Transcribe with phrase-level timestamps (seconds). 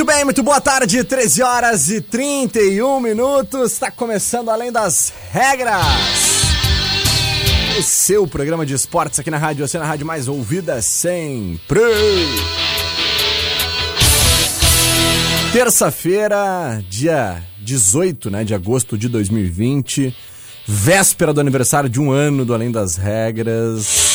[0.00, 3.72] Muito bem, muito boa tarde, 13 horas e 31 minutos.
[3.72, 5.76] Está começando Além das Regras.
[7.78, 11.82] O seu programa de esportes aqui na Rádio Oceana, a rádio mais ouvida sempre.
[15.52, 20.16] Terça-feira, dia 18 né, de agosto de 2020,
[20.66, 24.09] véspera do aniversário de um ano do Além das Regras.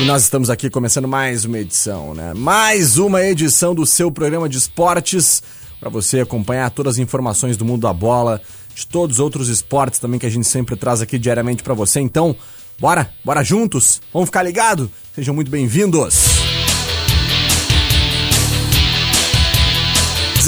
[0.00, 2.32] E nós estamos aqui começando mais uma edição, né?
[2.34, 5.42] Mais uma edição do seu programa de esportes
[5.78, 8.40] para você acompanhar todas as informações do mundo da bola,
[8.74, 12.00] de todos os outros esportes também que a gente sempre traz aqui diariamente para você.
[12.00, 12.34] Então,
[12.80, 14.00] bora, bora juntos?
[14.10, 14.90] Vamos ficar ligado?
[15.14, 16.59] Sejam muito bem-vindos.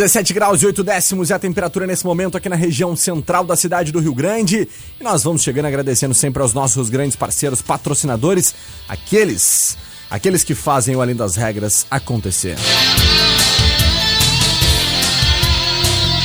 [0.02, 3.54] 17 graus e 8 décimos é a temperatura nesse momento aqui na região central da
[3.54, 4.68] cidade do Rio Grande.
[4.98, 8.52] E nós vamos chegando agradecendo sempre aos nossos grandes parceiros patrocinadores,
[8.88, 9.78] aqueles,
[10.10, 12.56] aqueles que fazem o Além das Regras acontecer.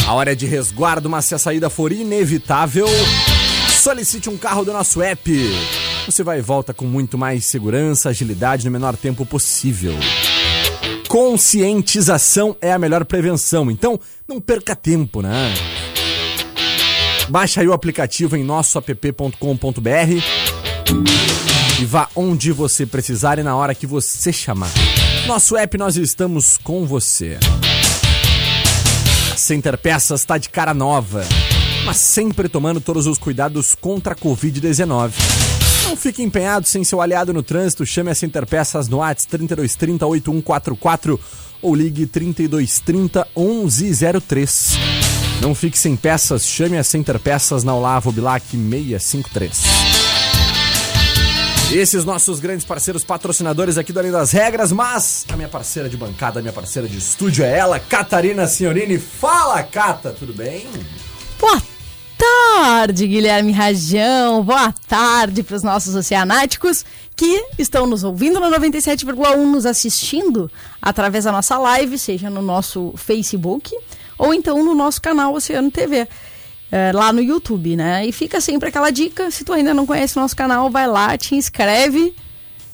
[0.07, 2.87] A hora de resguardo, mas se a saída for inevitável,
[3.79, 5.31] solicite um carro do nosso app.
[6.07, 9.93] Você vai e volta com muito mais segurança, agilidade no menor tempo possível.
[11.07, 15.53] Conscientização é a melhor prevenção, então não perca tempo, né?
[17.29, 19.87] Baixa aí o aplicativo em nossoapp.com.br
[21.79, 24.71] e vá onde você precisar e na hora que você chamar.
[25.27, 27.37] Nosso app, nós estamos com você.
[29.31, 31.23] A Center Peças está de cara nova,
[31.85, 35.56] mas sempre tomando todos os cuidados contra a Covid-19.
[35.87, 40.05] Não fique empenhado sem seu aliado no trânsito, chame a Center Peças no WhatsApp 3230
[40.05, 41.17] 8144
[41.61, 44.77] ou ligue 3230 1103.
[45.41, 49.61] Não fique sem peças, chame a Center Peças na Olavo Bilac 653.
[51.71, 55.95] Esses nossos grandes parceiros patrocinadores aqui do Além das Regras, mas a minha parceira de
[55.95, 58.97] bancada, a minha parceira de estúdio é ela, Catarina Signorini.
[58.97, 60.67] Fala, Cata, tudo bem?
[61.39, 61.76] Boa
[62.59, 64.43] tarde, Guilherme Rajão.
[64.43, 66.83] Boa tarde para os nossos oceanáticos
[67.15, 70.49] que estão nos ouvindo no 97,1, nos assistindo
[70.81, 73.77] através da nossa live, seja no nosso Facebook
[74.17, 76.07] ou então no nosso canal Oceano TV.
[76.71, 78.07] É, lá no YouTube, né?
[78.07, 81.15] E fica sempre aquela dica: se tu ainda não conhece o nosso canal, vai lá,
[81.15, 82.13] te inscreve,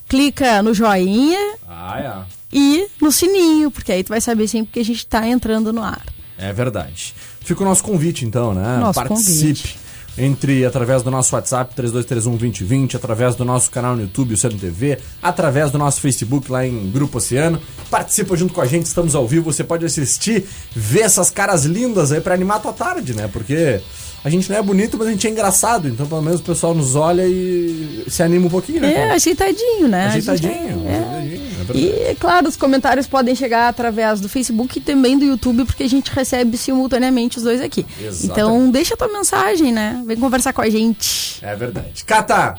[0.08, 2.34] clica no joinha Ah, é.
[2.54, 5.84] e no sininho, porque aí tu vai saber sempre que a gente está entrando no
[5.84, 6.06] ar.
[6.38, 7.14] É verdade.
[7.44, 8.78] Fica o nosso convite, então, né?
[8.78, 9.40] Nosso Participe.
[9.40, 9.80] convite.
[10.16, 15.00] Entre através do nosso WhatsApp 3231-2020, através do nosso canal no YouTube, o Oceano TV,
[15.22, 17.60] através do nosso Facebook lá em Grupo Oceano.
[17.90, 19.52] Participa junto com a gente, estamos ao vivo.
[19.52, 20.46] Você pode assistir,
[20.76, 23.28] ver essas caras lindas aí pra animar a tua tarde, né?
[23.28, 23.82] Porque
[24.24, 25.88] a gente não é bonito, mas a gente é engraçado.
[25.88, 28.92] Então, pelo menos o pessoal nos olha e se anima um pouquinho, né?
[28.92, 29.14] É, cara?
[29.16, 30.08] ajeitadinho, né?
[30.08, 30.52] Ajeitadinho.
[30.52, 31.54] É- ajeitadinho, é.
[31.74, 35.84] E, é claro, os comentários podem chegar através do Facebook e também do YouTube, porque
[35.84, 37.86] a gente recebe simultaneamente os dois aqui.
[38.00, 38.26] Exatamente.
[38.26, 40.02] Então, deixa a tua mensagem, né?
[40.06, 41.40] Vem conversar com a gente.
[41.42, 42.04] É verdade.
[42.06, 42.56] Cata,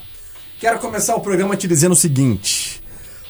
[0.58, 2.82] quero começar o programa te dizendo o seguinte.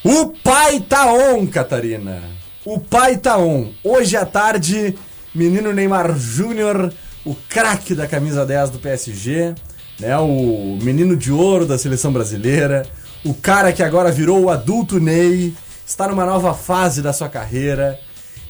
[0.04, 2.22] O pai tá on, Catarina.
[2.64, 3.70] O pai tá on.
[3.82, 4.94] Hoje à tarde,
[5.34, 6.92] menino Neymar Júnior,
[7.24, 9.54] o craque da camisa 10 do PSG,
[9.98, 10.16] né?
[10.18, 12.86] O menino de ouro da seleção brasileira,
[13.24, 15.54] o cara que agora virou o adulto Ney,
[15.86, 17.98] está numa nova fase da sua carreira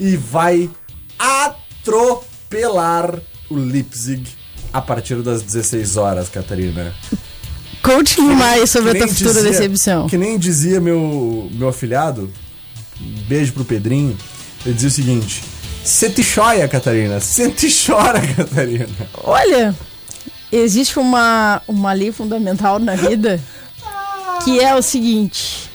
[0.00, 0.68] e vai
[1.18, 3.14] atropelar
[3.50, 4.26] o Leipzig
[4.72, 6.92] a partir das 16 horas, Catarina.
[7.82, 10.06] Conte-me mais sobre a tua nem futura dizia- decepção.
[10.08, 12.30] Que nem dizia meu, meu afilhado,
[13.00, 14.16] um beijo pro Pedrinho,
[14.64, 15.42] ele dizia o seguinte:
[15.84, 17.20] Sente e chora, Catarina.
[17.20, 18.88] Sente e chora, Catarina.
[19.22, 19.74] Olha,
[20.50, 23.40] existe uma, uma lei fundamental na vida
[24.44, 25.70] que é o seguinte: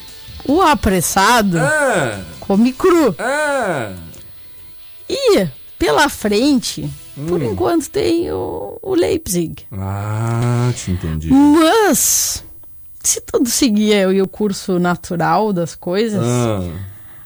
[0.46, 3.16] o apressado Ah, come cru.
[3.20, 3.94] ah.
[5.08, 5.48] E
[5.78, 6.90] pela frente,
[7.28, 7.52] por Hum.
[7.52, 9.66] enquanto, tem o, o Leipzig.
[9.72, 11.30] Ah, te entendi.
[11.32, 12.44] Mas,
[13.04, 16.62] se tudo seguir aí o curso natural das coisas, Ah,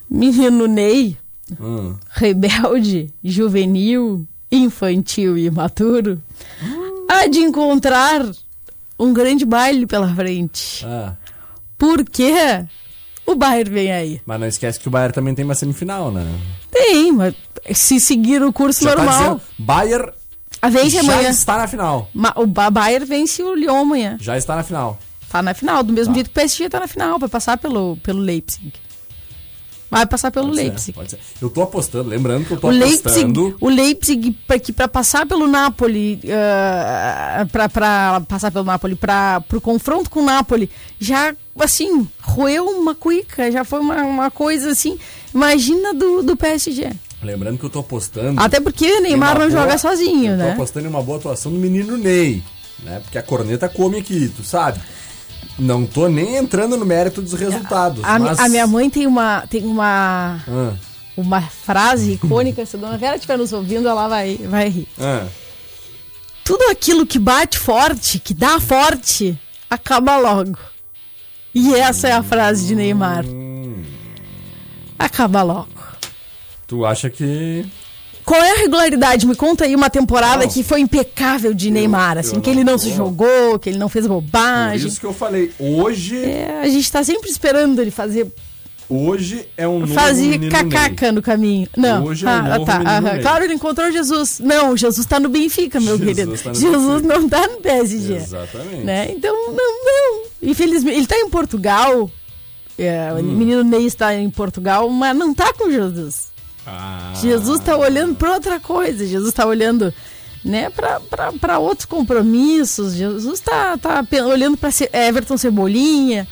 [0.10, 1.18] menino Ney,
[1.60, 1.94] ah.
[2.10, 6.22] rebelde, juvenil, infantil e imaturo,
[7.10, 8.26] há de encontrar
[9.00, 10.86] um grande baile pela frente.
[10.86, 11.16] ah.
[11.78, 12.32] Porque
[13.26, 14.22] o Bayern vem aí.
[14.26, 16.26] Mas não esquece que o Bayern também tem uma semifinal, né?
[16.72, 17.34] Tem, mas
[17.74, 20.12] se seguir o curso Já tá normal, dizendo, Bayern
[20.62, 21.30] a vence já amanhã.
[21.30, 22.10] está na final.
[22.38, 24.18] O Ba- Bayern vence o Lyon amanhã.
[24.22, 24.98] Já está na final.
[25.30, 26.16] Tá na final, do mesmo Tá.
[26.16, 28.72] jeito que o PSG tá na final, vai passar pelo, pelo Leipzig.
[29.94, 30.94] Vai passar pelo Pode ser, Leipzig.
[30.94, 31.20] pode ser.
[31.42, 33.56] Eu tô apostando, lembrando que eu tô O Leipzig, apostando.
[33.62, 40.10] o Leipzig que para passar pelo Napoli, uh, para passar pelo Napoli, para pro confronto
[40.10, 40.70] com o Napoli,
[41.00, 44.98] já assim roeu uma cuica, já foi uma, uma coisa assim.
[45.34, 46.92] Imagina do, do PSG.
[47.22, 48.40] Lembrando que eu tô apostando.
[48.42, 50.52] Até porque o Neymar não boa- joga sozinho, eu tô né?
[50.54, 52.44] apostando em uma boa atuação do menino Ney,
[52.84, 53.00] né?
[53.02, 54.80] Porque a corneta come aqui, tu sabe.
[55.60, 58.04] Não tô nem entrando no mérito dos resultados.
[58.04, 58.40] A, mi- mas...
[58.40, 60.74] a minha mãe tem uma tem uma Ah,
[61.16, 64.88] uma frase icônica, se a dona Vera estiver nos ouvindo, ela vai vai rir.
[65.00, 65.28] ah.
[66.44, 69.40] tudo aquilo que bate forte, que dá forte,
[69.70, 70.58] acaba logo.
[71.54, 73.24] E essa é a frase de Neymar.
[74.98, 75.68] Acaba logo.
[76.68, 77.66] Tu acha que.
[78.26, 79.26] Qual é a regularidade?
[79.28, 80.52] Me conta aí uma temporada Não.
[80.52, 83.90] que foi impecável de Neymar, assim, eu que ele não se jogou, que ele não
[83.90, 84.88] fez Por bobagem.
[84.88, 85.52] isso que eu falei.
[85.60, 86.24] Hoje.
[86.24, 88.32] É, a gente tá sempre esperando ele fazer,
[88.90, 91.68] Hoje é um novo fazer menino cacaca no caminho.
[91.76, 92.04] Não.
[92.06, 93.02] Hoje é um ah, novo tá.
[93.02, 93.22] Ney.
[93.22, 94.40] Claro, ele encontrou Jesus.
[94.40, 96.38] Não, Jesus tá no Benfica, meu Jesus querido.
[96.44, 97.20] tá Jesus Benfica.
[97.20, 97.62] não tá no Ney.
[97.62, 98.14] PSG.
[98.16, 98.84] Exatamente.
[98.84, 99.12] né?
[99.12, 100.24] Então, não, não.
[100.42, 102.12] Infelizmente, ele tá em Portugal.
[102.78, 103.20] é, Hum.
[103.20, 106.33] O menino Ney está em Portugal, mas não tá com Jesus.
[106.66, 109.06] Ah, Jesus tá olhando para outra coisa.
[109.06, 109.94] Jesus tá olhando,
[110.44, 110.70] né,
[111.40, 112.94] para outros compromissos.
[112.94, 116.28] Jesus tá, tá pe- olhando para Everton Cebolinha.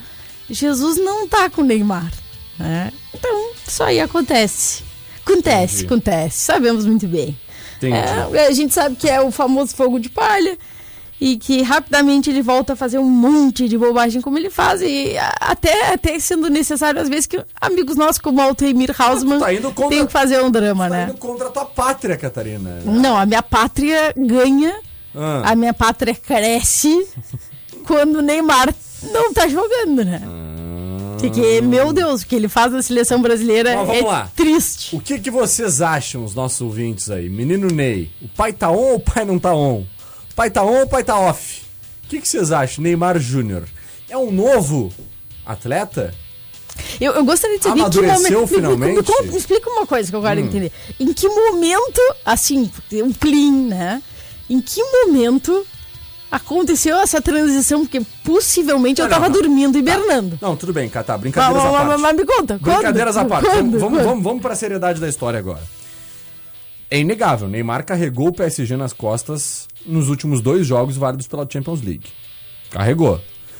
[0.49, 2.11] Jesus não tá com Neymar,
[2.57, 2.91] né?
[3.13, 4.83] Então, isso aí acontece.
[5.25, 5.85] Acontece, Entendi.
[5.85, 6.37] acontece.
[6.39, 7.37] Sabemos muito bem.
[8.33, 10.57] É, a gente sabe que é o famoso fogo de palha
[11.23, 15.13] e que rapidamente ele volta a fazer um monte de bobagem como ele faz e
[15.39, 20.07] até, até sendo necessário às vezes que amigos nossos como Altemir Hausmann tá contra- tenham
[20.07, 21.03] que fazer um drama, Tá né?
[21.03, 22.81] indo contra a tua pátria, Catarina.
[22.83, 24.73] Não, a minha pátria ganha,
[25.15, 25.51] Ah.
[25.51, 27.07] a minha pátria cresce
[27.85, 28.73] quando o Neymar
[29.13, 30.21] não tá jogando, né?
[31.19, 34.31] Porque, meu Deus, o que ele faz na seleção brasileira Mas vamos é lá.
[34.35, 34.95] triste.
[34.95, 37.29] O que, que vocês acham, os nossos ouvintes aí?
[37.29, 39.85] Menino Ney, o pai tá on ou o pai não tá on?
[40.41, 41.61] Pai tá on ou pai tá off?
[42.03, 42.81] O que, que vocês acham?
[42.83, 43.61] Neymar Júnior
[44.09, 44.91] é um novo
[45.45, 46.15] atleta?
[46.99, 48.79] Eu, eu gostaria de saber em que Amadureceu momento.
[48.79, 50.23] me- me- Me, me explica uma coisa que eu Hum.
[50.23, 50.71] quero entender.
[50.99, 54.01] Em que momento, assim, um clean, né?
[54.49, 55.63] Em que momento
[56.31, 57.81] aconteceu essa transição?
[57.85, 59.39] Porque possivelmente eu Não, não, tava não.
[59.39, 60.39] dormindo, hibernando.
[60.41, 62.01] Não, tudo bem, Catá, Mas, brincadeiras à mas- mas- parte.
[62.01, 62.75] mas me conta, quando?
[62.77, 63.45] Brincadeiras à parte.
[63.45, 63.57] Quando?
[63.57, 64.05] Vamos, vamos, Quando?
[64.07, 65.61] vamos, vamos pra seriedade da história agora.
[66.91, 71.81] É inegável, Neymar carregou o PSG nas costas nos últimos dois jogos válidos pela Champions
[71.81, 72.05] League.
[72.69, 73.19] Carregou.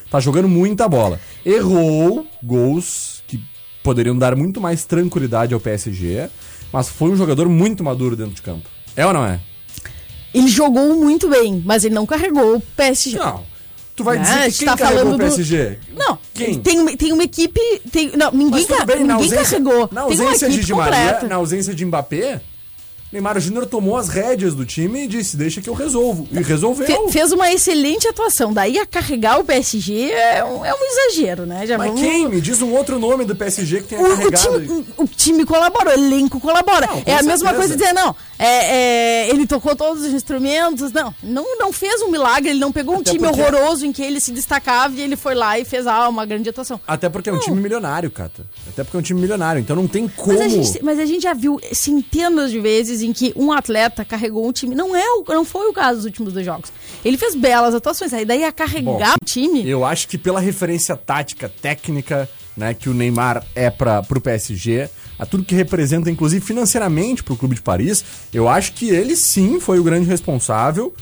[0.10, 1.18] Tá jogando muita bola.
[1.46, 3.42] Errou gols que
[3.82, 6.30] poderiam dar muito mais tranquilidade ao PSG,
[6.74, 8.70] mas foi um jogador muito maduro dentro de campo.
[8.98, 9.40] É ou não é?
[10.34, 13.18] Ele jogou muito bem, mas ele não carregou o PSG.
[13.18, 13.44] Não.
[13.96, 15.78] Tu vai Ah, dizer a que quem tá carregou falando o do- PSG?
[15.96, 16.60] Não, Quem?
[16.60, 17.60] Tem, uma- tem uma equipe.
[17.92, 19.90] Tem, não, ninguém, Mas bem, ninguém ausência, carregou.
[19.92, 22.42] na ausência de Di Maria, na ausência de Mbappé,
[23.12, 26.28] Neymar Júnior tomou as rédeas do time e disse: Deixa que eu resolvo.
[26.32, 26.86] E resolveu.
[26.88, 28.54] Fe- fez uma excelente atuação.
[28.54, 31.66] Daí a carregar o PSG é um, é um exagero, né?
[31.68, 32.28] Já Mas vamos- quem?
[32.30, 34.62] Me diz um outro nome do PSG que tenha O, o carregado.
[34.62, 36.88] time, o time colabora, o elenco colabora.
[36.88, 37.56] Não, é a mesma certeza.
[37.56, 40.92] coisa dizer, não, é, é, ele tocou todos os instrumentos.
[40.94, 43.92] Não, não, não fez um milagre, ele não pegou um Até time porque- horroroso em
[43.92, 46.80] que ele se destacava e ele foi lá e fez ah, uma grande atuação.
[46.88, 47.42] Até porque é um Não.
[47.44, 48.46] time milionário, Cata.
[48.70, 49.60] Até porque é um time milionário.
[49.60, 50.32] Então não tem como.
[50.38, 54.06] Mas a, gente, mas a gente já viu centenas de vezes em que um atleta
[54.06, 54.76] carregou um time.
[54.76, 56.72] Não, é o, não foi o caso dos últimos dois jogos.
[57.04, 58.14] Ele fez belas atuações.
[58.14, 59.68] Aí daí a carregar Bom, o time.
[59.68, 64.90] Eu acho que pela referência tática, técnica, né, que o Neymar é para pro PSG,
[65.18, 68.04] a tudo que representa, inclusive financeiramente, pro Clube de Paris,
[68.34, 70.94] eu acho que ele sim foi o grande responsável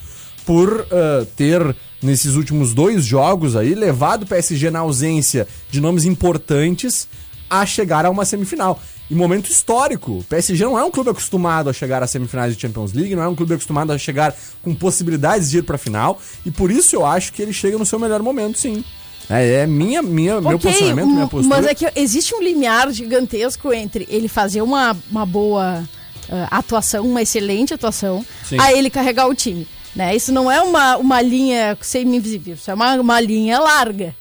[0.46, 6.06] por ah, ter, nesses últimos dois jogos aí, levado o PSG na ausência de nomes
[6.06, 7.08] importantes
[7.50, 8.82] a chegar a uma semifinal.
[9.10, 10.20] E momento histórico.
[10.20, 13.24] O PSG não é um clube acostumado a chegar às semifinais de Champions League, não
[13.24, 16.72] é um clube acostumado a chegar com possibilidades de ir para a final, e por
[16.72, 18.84] isso eu acho que ele chega no seu melhor momento, sim.
[19.30, 21.56] É, é minha, minha, meu posicionamento, minha postura.
[21.56, 25.84] Mas é que existe um limiar gigantesco entre ele fazer uma, uma boa
[26.28, 28.58] uh, atuação, uma excelente atuação, sim.
[28.60, 29.68] a ele carregar o time.
[29.96, 30.16] Né?
[30.16, 34.16] Isso não é uma, uma linha semi-invisível, isso é uma, uma linha larga.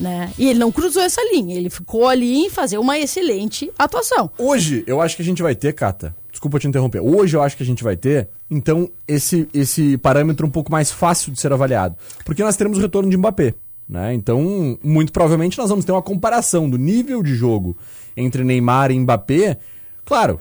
[0.00, 0.32] Né?
[0.38, 4.30] E ele não cruzou essa linha, ele ficou ali em fazer uma excelente atuação.
[4.38, 7.54] Hoje, eu acho que a gente vai ter, Cata, desculpa te interromper, hoje eu acho
[7.54, 11.52] que a gente vai ter, então, esse, esse parâmetro um pouco mais fácil de ser
[11.52, 11.96] avaliado.
[12.24, 13.54] Porque nós teremos o retorno de Mbappé.
[13.86, 14.14] Né?
[14.14, 17.76] Então, muito provavelmente nós vamos ter uma comparação do nível de jogo
[18.16, 19.58] entre Neymar e Mbappé.
[20.04, 20.40] Claro,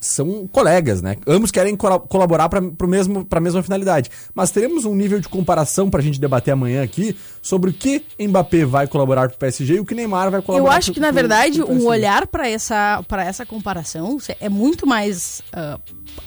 [0.00, 1.16] são colegas, né?
[1.26, 4.10] Ambos querem colaborar para a mesma finalidade.
[4.34, 8.04] Mas teremos um nível de comparação para a gente debater amanhã aqui sobre o que
[8.18, 10.72] Mbappé vai colaborar para o PSG e o que Neymar vai colaborar.
[10.72, 15.42] Eu acho pro, que, na verdade, um olhar para essa, essa comparação é muito mais
[15.52, 15.80] uh,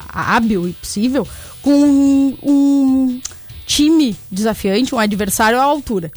[0.10, 1.28] hábil e possível
[1.62, 3.22] com um, um
[3.66, 6.12] time desafiante, um adversário à altura.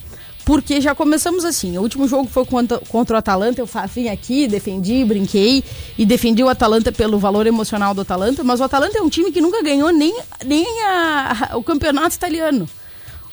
[0.45, 1.79] Porque já começamos assim.
[1.79, 3.61] O último jogo foi contra, contra o Atalanta.
[3.61, 5.65] Eu vim aqui, defendi, brinquei
[5.97, 8.45] e defendi o Atalanta pelo valor emocional do Atalanta.
[8.45, 12.15] Mas o Atalanta é um time que nunca ganhou nem, nem a, a, o campeonato
[12.15, 12.69] italiano.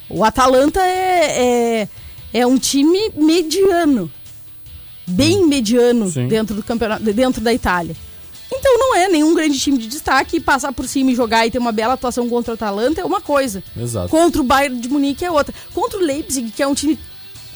[0.09, 1.87] O Atalanta é, é,
[2.33, 4.09] é um time mediano.
[5.05, 6.27] Bem mediano Sim.
[6.27, 7.95] dentro do campeonato, dentro da Itália.
[8.51, 10.39] Então não é nenhum grande time de destaque.
[10.39, 13.21] Passar por cima e jogar e ter uma bela atuação contra o Atalanta é uma
[13.21, 13.63] coisa.
[13.77, 14.09] Exato.
[14.09, 15.53] Contra o Bayern de Munique é outra.
[15.73, 16.99] Contra o Leipzig, que é um time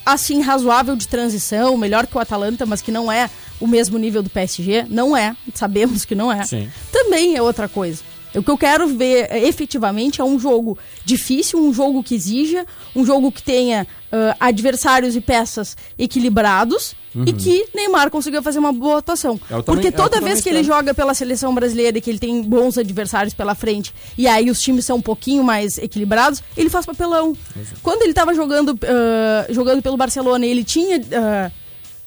[0.06, 4.22] assim razoável de transição, melhor que o Atalanta, mas que não é o mesmo nível
[4.22, 5.36] do PSG, não é.
[5.54, 6.44] Sabemos que não é.
[6.44, 6.70] Sim.
[6.92, 8.04] Também é outra coisa.
[8.36, 12.66] O que eu quero ver é, efetivamente é um jogo difícil, um jogo que exija,
[12.96, 17.24] um jogo que tenha uh, adversários e peças equilibrados uhum.
[17.26, 19.38] e que Neymar consiga fazer uma boa atuação.
[19.38, 22.78] Também, Porque toda vez que ele joga pela seleção brasileira e que ele tem bons
[22.78, 27.36] adversários pela frente e aí os times são um pouquinho mais equilibrados, ele faz papelão.
[27.56, 27.80] Exato.
[27.82, 30.98] Quando ele estava jogando, uh, jogando pelo Barcelona e ele tinha.
[30.98, 31.65] Uh,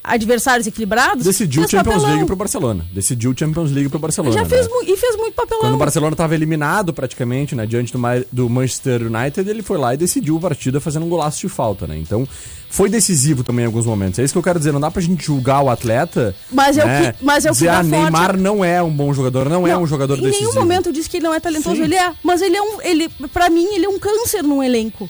[0.09, 1.25] adversários equilibrados.
[1.25, 2.11] Decidiu o Champions papelão.
[2.11, 2.87] League pro Barcelona.
[2.93, 4.35] Decidiu o Champions League pro Barcelona.
[4.35, 4.73] Já fez né?
[4.87, 5.61] e fez muito papelão.
[5.62, 7.99] Quando o Barcelona estava eliminado praticamente, né, diante do,
[8.33, 11.87] do Manchester United, ele foi lá e decidiu a partida fazendo um golaço de falta,
[11.87, 11.99] né?
[11.99, 12.27] Então,
[12.71, 14.19] foi decisivo também em alguns momentos.
[14.19, 14.73] É isso que eu quero dizer.
[14.73, 16.35] Não dá pra gente julgar o atleta.
[16.50, 17.11] Mas é né?
[17.11, 17.25] o que.
[17.25, 19.77] Mas é o dizer, que ah, Neymar não é um bom jogador, não, não é
[19.77, 20.37] um jogador decisivo.
[20.37, 21.77] Em nenhum momento eu disse que ele não é talentoso.
[21.77, 21.83] Sim.
[21.83, 22.12] Ele é.
[22.23, 22.83] Mas ele é um.
[22.83, 25.09] Ele, pra mim, ele é um câncer num elenco.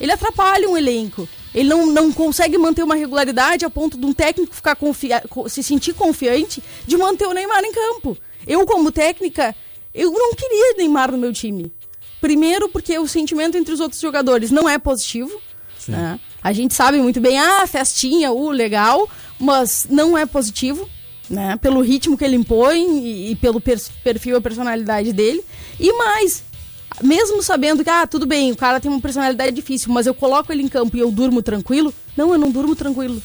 [0.00, 1.28] Ele atrapalha um elenco.
[1.54, 5.62] Ele não, não consegue manter uma regularidade a ponto de um técnico ficar confia se
[5.62, 8.16] sentir confiante de manter o Neymar em campo.
[8.46, 9.54] Eu, como técnica,
[9.94, 11.72] eu não queria Neymar no meu time.
[12.20, 15.40] Primeiro, porque o sentimento entre os outros jogadores não é positivo.
[15.86, 16.18] Né?
[16.42, 20.88] A gente sabe muito bem, ah, festinha, uh, legal, mas não é positivo.
[21.30, 21.56] Né?
[21.58, 25.44] Pelo ritmo que ele impõe e, e pelo perfil e personalidade dele.
[25.78, 26.42] E mais,
[27.02, 30.52] mesmo sabendo que, ah, tudo bem, o cara tem uma personalidade difícil, mas eu coloco
[30.52, 31.92] ele em campo e eu durmo tranquilo.
[32.16, 33.22] Não, eu não durmo tranquilo.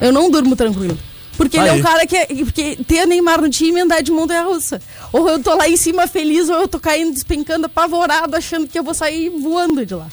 [0.00, 0.98] Eu não durmo tranquilo.
[1.36, 1.68] Porque Aí.
[1.68, 2.44] ele é um cara que.
[2.44, 4.80] Porque ter Neymar no time e andar de montanha russa.
[5.12, 8.78] Ou eu tô lá em cima feliz, ou eu tô caindo, despencando, apavorado, achando que
[8.78, 10.06] eu vou sair voando de lá.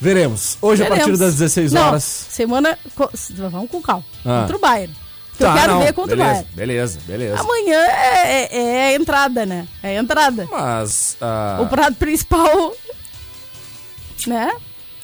[0.00, 0.58] Veremos.
[0.60, 1.04] Hoje, Veremos.
[1.04, 2.26] a partir das 16 horas.
[2.26, 2.78] Não, semana.
[3.50, 4.04] Vamos com calma.
[4.24, 4.40] Ah.
[4.42, 4.94] Contra o Bayern.
[5.38, 6.48] Tá, eu quero não, ver contra beleza, Bayern.
[6.54, 7.40] Beleza, beleza.
[7.40, 9.68] Amanhã é, é, é, entrada, né?
[9.82, 10.48] É entrada.
[10.50, 11.16] Mas.
[11.20, 11.62] Uh...
[11.62, 12.74] O prato principal.
[14.26, 14.52] Né?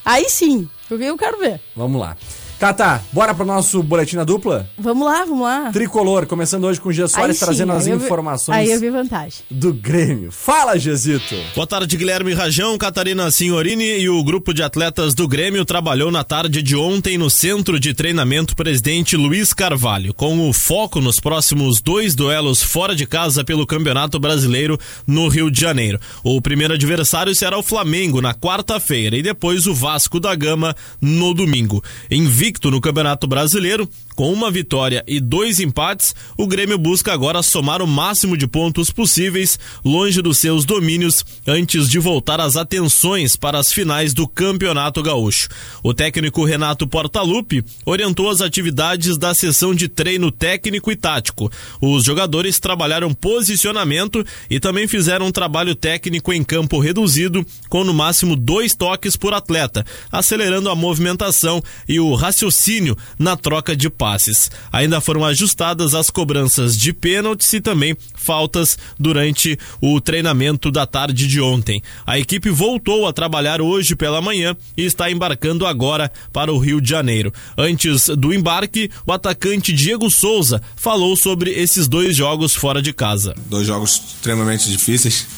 [0.05, 0.69] Aí sim.
[0.91, 1.61] Eu quero ver.
[1.77, 2.17] Vamos lá.
[2.63, 3.03] Tá, tá.
[3.13, 4.71] Bora pro nosso boletim na dupla?
[4.79, 5.73] Vamos lá, vamos lá.
[5.73, 8.57] Tricolor, começando hoje com o Gia Soares sim, trazendo as informações.
[8.57, 9.41] Vi, aí eu vi vantagem.
[9.51, 10.31] Do Grêmio.
[10.31, 11.35] Fala, Gesito.
[11.57, 16.23] Boa tarde, Guilherme Rajão, Catarina Signorini e o grupo de atletas do Grêmio trabalhou na
[16.23, 21.81] tarde de ontem no Centro de Treinamento Presidente Luiz Carvalho, com o foco nos próximos
[21.81, 25.99] dois duelos fora de casa pelo Campeonato Brasileiro no Rio de Janeiro.
[26.23, 31.35] O primeiro adversário será o Flamengo na quarta-feira e depois o Vasco da Gama no
[31.35, 31.83] domingo.
[32.09, 37.43] Invicto invicto no Campeonato Brasileiro, com uma vitória e dois empates, o Grêmio busca agora
[37.43, 43.37] somar o máximo de pontos possíveis longe dos seus domínios antes de voltar as atenções
[43.37, 45.49] para as finais do Campeonato Gaúcho.
[45.83, 51.51] O técnico Renato Portaluppi orientou as atividades da sessão de treino técnico e tático.
[51.81, 57.95] Os jogadores trabalharam posicionamento e também fizeram um trabalho técnico em campo reduzido, com no
[57.95, 64.51] máximo dois toques por atleta, acelerando a movimentação e o raciocínio na troca de passes.
[64.73, 71.29] Ainda foram ajustadas as cobranças de pênaltis e também faltas durante o treinamento da tarde
[71.29, 71.81] de ontem.
[72.05, 76.81] A equipe voltou a trabalhar hoje pela manhã e está embarcando agora para o Rio
[76.81, 77.33] de Janeiro.
[77.57, 83.37] Antes do embarque, o atacante Diego Souza falou sobre esses dois jogos fora de casa.
[83.49, 85.29] Dois jogos extremamente difíceis,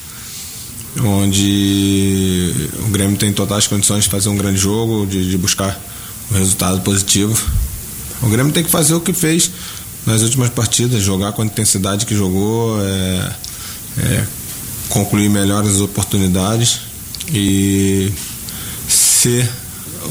[1.03, 5.79] onde o Grêmio tem totais condições de fazer um grande jogo, de, de buscar
[6.33, 7.39] um resultado positivo.
[8.23, 9.51] O Grêmio tem que fazer o que fez
[10.07, 13.37] nas últimas partidas, jogar com a intensidade que jogou, é,
[13.99, 14.25] é,
[14.89, 16.81] concluir melhores oportunidades
[17.33, 18.13] e
[18.89, 19.49] ser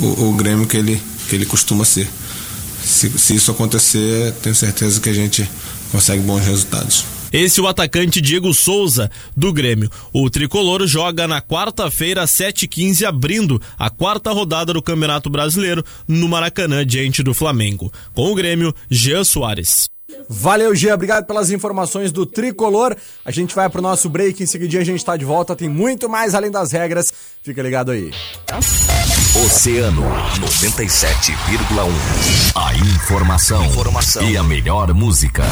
[0.02, 2.10] o, o, Grêmio que ele, que ele costuma ser.
[2.84, 5.50] Se, se isso acontecer, tenho certeza que a gente
[5.92, 7.06] consegue bons resultados.
[7.34, 9.90] Esse é o atacante Diego Souza, do Grêmio.
[10.14, 16.86] O tricolor joga na quarta-feira, 7h15, abrindo a quarta rodada do Campeonato Brasileiro no Maracanã,
[16.86, 17.92] diante do Flamengo.
[18.14, 19.90] Com o Grêmio, Jean Soares.
[20.30, 20.94] Valeu, Gia.
[20.94, 22.96] Obrigado pelas informações do Tricolor.
[23.26, 24.44] A gente vai pro nosso break.
[24.44, 25.56] Em seguida a gente tá de volta.
[25.56, 27.12] Tem muito mais além das regras.
[27.42, 28.12] Fica ligado aí.
[29.44, 30.04] Oceano
[30.40, 31.90] 97,1.
[32.56, 35.44] A informação, informação, e a melhor música.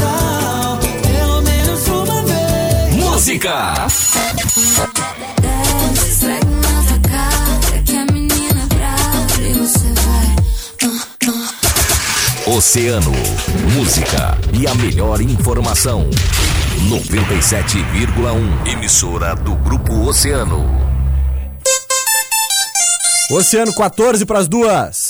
[0.00, 1.00] Covardia que tal?
[1.02, 2.94] Pelo menos uma vez.
[2.94, 3.86] Música!
[12.46, 13.12] Oceano,
[13.74, 16.08] música e a melhor informação.
[16.88, 20.66] 97,1 emissora do Grupo Oceano.
[23.30, 25.09] Oceano 14 para as duas.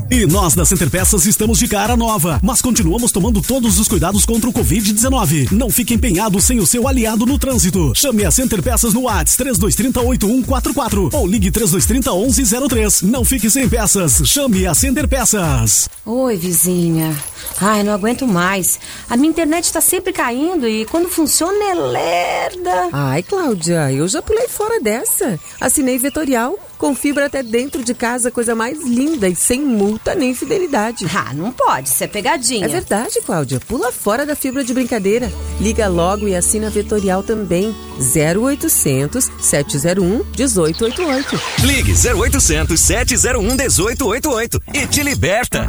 [0.13, 4.25] E nós da Center Peças estamos de cara nova, mas continuamos tomando todos os cuidados
[4.25, 5.49] contra o Covid-19.
[5.53, 7.93] Não fique empenhado sem o seu aliado no trânsito.
[7.95, 13.03] Chame a Center Peças no WhatsApp 3230 8144 ou ligue 3230 1103.
[13.03, 14.21] Não fique sem peças.
[14.25, 15.87] Chame a Center Peças.
[16.05, 17.15] Oi, vizinha.
[17.59, 18.79] Ai, não aguento mais.
[19.09, 22.89] A minha internet está sempre caindo e quando funciona é lerda.
[22.91, 25.39] Ai, Cláudia, eu já pulei fora dessa.
[25.59, 30.33] Assinei Vetorial, com fibra até dentro de casa, coisa mais linda e sem multa nem
[30.33, 31.05] fidelidade.
[31.15, 32.65] Ah, não pode, isso é pegadinha.
[32.65, 33.59] É verdade, Cláudia.
[33.59, 35.31] Pula fora da fibra de brincadeira.
[35.59, 37.75] Liga logo e assina Vetorial também.
[37.99, 41.41] 0800 701 1888.
[41.63, 45.67] Ligue 0800 701 1888 e te liberta.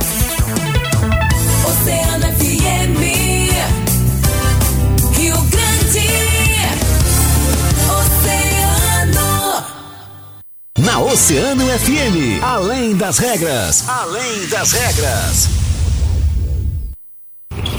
[10.85, 12.43] Na Oceano FM.
[12.43, 13.89] Além das regras.
[13.89, 15.49] Além das regras.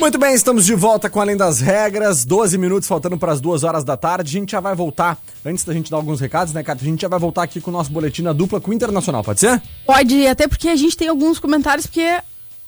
[0.03, 3.63] Muito bem, estamos de volta com Além das Regras, 12 minutos faltando para as 2
[3.63, 4.35] horas da tarde.
[4.35, 6.85] A gente já vai voltar, antes da gente dar alguns recados, né, Cátia?
[6.85, 9.23] A gente já vai voltar aqui com o nosso boletim na dupla com o Internacional,
[9.23, 9.61] pode ser?
[9.85, 12.19] Pode, até porque a gente tem alguns comentários, porque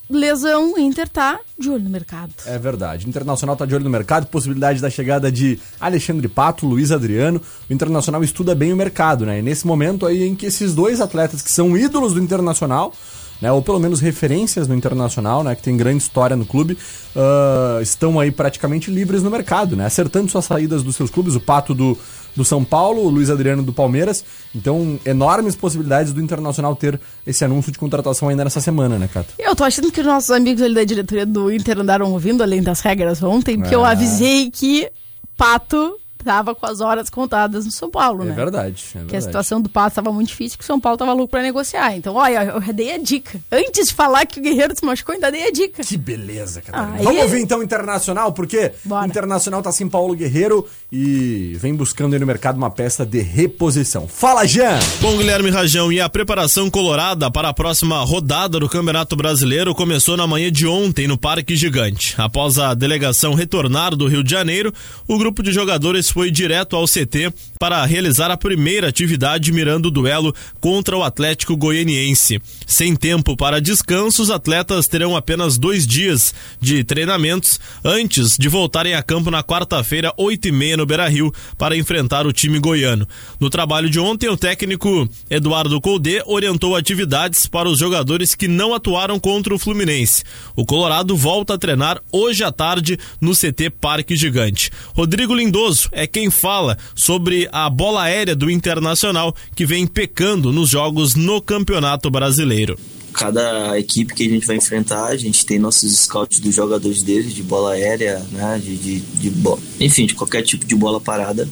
[0.08, 2.32] lesão Inter tá de olho no mercado.
[2.46, 3.04] É verdade.
[3.04, 7.42] O Internacional tá de olho no mercado, possibilidade da chegada de Alexandre Pato, Luiz Adriano.
[7.68, 9.40] O Internacional estuda bem o mercado, né?
[9.40, 12.94] E nesse momento aí em que esses dois atletas que são ídolos do Internacional
[13.40, 16.74] né, ou pelo menos referências no internacional, né, que tem grande história no clube,
[17.14, 21.40] uh, estão aí praticamente livres no mercado, né, acertando suas saídas dos seus clubes, o
[21.40, 21.98] Pato do,
[22.34, 27.44] do São Paulo, o Luiz Adriano do Palmeiras, então enormes possibilidades do Internacional ter esse
[27.44, 29.34] anúncio de contratação ainda nessa semana, né, Cato?
[29.38, 32.62] Eu tô achando que os nossos amigos ali da diretoria do Inter andaram ouvindo além
[32.62, 33.76] das regras ontem, porque é.
[33.76, 34.88] eu avisei que
[35.36, 35.96] Pato
[36.26, 38.34] estava com as horas contadas no São Paulo, é né?
[38.34, 39.10] Verdade, é verdade.
[39.10, 41.42] Que a situação do Pato estava muito difícil, que o São Paulo estava louco para
[41.42, 41.96] negociar.
[41.96, 43.40] Então, olha, eu dei a dica.
[43.50, 45.84] Antes de falar que o Guerreiro se machucou, ainda dei a dica.
[45.84, 46.94] Que beleza, cara.
[46.94, 51.74] Ah, Vamos ouvir então o Internacional, porque o Internacional tá sem Paulo Guerreiro e vem
[51.74, 54.08] buscando aí no mercado uma peça de reposição.
[54.08, 54.78] Fala, Jean!
[55.00, 60.16] Bom, Guilherme Rajão, e a preparação colorada para a próxima rodada do Campeonato Brasileiro começou
[60.16, 62.14] na manhã de ontem no Parque Gigante.
[62.18, 64.72] Após a delegação retornar do Rio de Janeiro,
[65.06, 69.90] o grupo de jogadores foi direto ao CT para realizar a primeira atividade mirando o
[69.90, 72.40] duelo contra o Atlético Goianiense.
[72.66, 78.94] Sem tempo para descanso, os atletas terão apenas dois dias de treinamentos antes de voltarem
[78.94, 83.06] a campo na quarta-feira, 8 e meia no Beira Rio, para enfrentar o time goiano.
[83.38, 88.72] No trabalho de ontem, o técnico Eduardo Colde orientou atividades para os jogadores que não
[88.72, 90.24] atuaram contra o Fluminense.
[90.56, 94.70] O Colorado volta a treinar hoje à tarde no CT Parque Gigante.
[94.94, 100.70] Rodrigo Lindoso é quem fala sobre a bola aérea do Internacional que vem pecando nos
[100.70, 102.78] jogos no Campeonato Brasileiro
[103.12, 107.32] cada equipe que a gente vai enfrentar, a gente tem nossos scouts dos jogadores deles,
[107.34, 109.32] de bola aérea, né, de, de, de
[109.80, 111.48] enfim, de qualquer tipo de bola parada.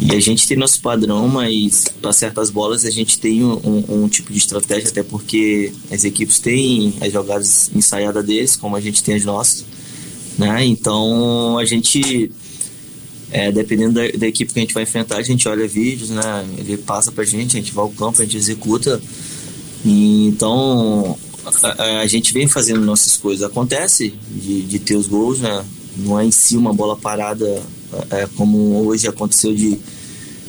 [0.00, 4.08] E a gente tem nosso padrão, mas para certas bolas a gente tem um, um,
[4.08, 9.02] tipo de estratégia, até porque as equipes têm as jogadas ensaiadas deles, como a gente
[9.02, 9.64] tem as nossas.
[10.38, 10.66] Né?
[10.66, 12.30] Então a gente,
[13.30, 16.46] é, dependendo da, da, equipe que a gente vai enfrentar, a gente olha vídeos, né?
[16.56, 19.00] ele passa para a gente, a gente vai ao campo, a gente executa.
[19.84, 21.16] E, então
[21.62, 23.42] a, a, gente vem fazendo nossas coisas.
[23.44, 25.64] Acontece de, de ter os gols, né?
[25.96, 27.62] não é em si uma bola parada
[28.10, 29.78] é, como hoje aconteceu de,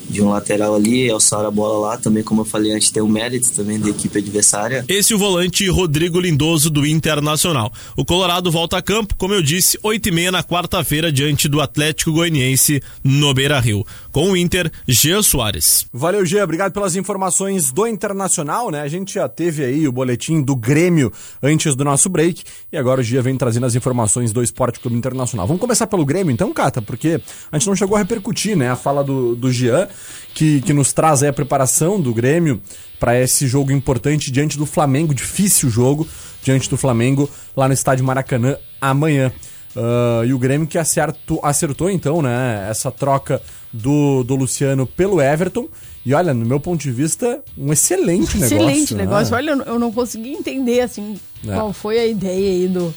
[0.10, 3.08] de um lateral ali, alçar a bola lá, também como eu falei antes, tem o
[3.08, 4.84] mérito também da equipe adversária.
[4.88, 7.72] Esse é o volante Rodrigo Lindoso do Internacional.
[7.96, 11.62] O Colorado volta a campo, como eu disse, 8 e meia na quarta-feira diante do
[11.62, 13.86] Atlético Goianiense no Beira-Rio.
[14.12, 15.86] Com o Inter, Jean Soares.
[15.94, 18.82] Valeu, Jean, obrigado pelas informações do Internacional, né?
[18.82, 23.02] A gente já teve aí o boletim do Grêmio antes do nosso break e agora
[23.02, 25.46] o Jean vem trazendo as informações do Esporte Clube Internacional.
[25.46, 28.76] Vamos começar pelo Grêmio então, Cata, porque a gente não chegou a repercutir, né, a
[28.76, 29.88] fala do, do Jean
[30.34, 32.62] que, que nos traz a preparação do Grêmio
[33.00, 36.08] para esse jogo importante diante do Flamengo, difícil jogo
[36.44, 39.32] diante do Flamengo lá no estádio Maracanã amanhã.
[39.76, 45.22] Uh, e o Grêmio que acertou, acertou então, né, essa troca do, do Luciano pelo
[45.22, 45.68] Everton.
[46.06, 48.58] E olha, no meu ponto de vista, um excelente negócio.
[48.58, 49.04] Excelente né?
[49.04, 49.36] negócio.
[49.36, 51.54] Olha, eu não consegui entender assim é.
[51.54, 52.94] qual foi a ideia aí do